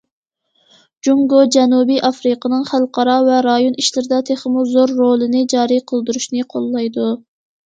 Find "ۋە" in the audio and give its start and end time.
3.27-3.37